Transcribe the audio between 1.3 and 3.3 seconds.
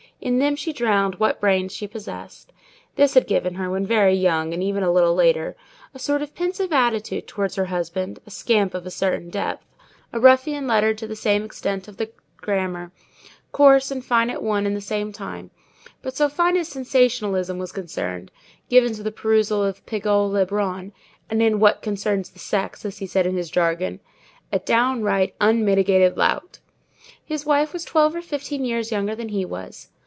brains she possessed. This had